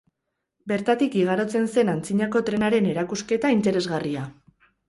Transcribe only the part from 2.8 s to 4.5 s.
erakusketa interesgarria.